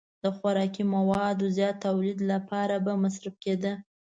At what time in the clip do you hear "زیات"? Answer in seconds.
1.57-1.75